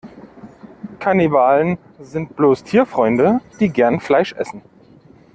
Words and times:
Kannibalen 0.97 1.77
sind 1.99 2.35
bloß 2.35 2.63
Tierfreunde, 2.63 3.39
die 3.59 3.69
gern 3.69 3.99
Fleisch 3.99 4.33
essen. 4.33 4.63